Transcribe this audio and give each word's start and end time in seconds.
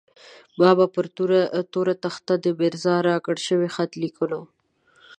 ما 0.59 0.69
به 0.77 0.85
پر 0.93 1.05
توره 1.73 1.95
تخته 2.05 2.33
د 2.39 2.45
ميرزا 2.59 2.95
راکړل 3.09 3.39
شوی 3.47 3.67
خط 3.75 3.91
ليکلو. 4.03 4.41